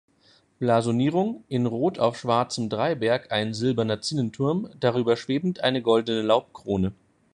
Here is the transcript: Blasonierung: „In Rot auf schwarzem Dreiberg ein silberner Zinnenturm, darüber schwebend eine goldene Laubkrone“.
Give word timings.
Blasonierung: 0.57 1.43
„In 1.47 1.67
Rot 1.67 1.99
auf 1.99 2.17
schwarzem 2.17 2.69
Dreiberg 2.69 3.31
ein 3.31 3.53
silberner 3.53 4.01
Zinnenturm, 4.01 4.67
darüber 4.79 5.15
schwebend 5.15 5.59
eine 5.63 5.83
goldene 5.83 6.23
Laubkrone“. 6.23 6.93